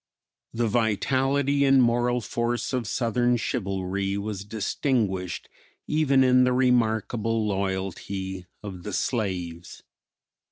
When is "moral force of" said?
1.79-2.87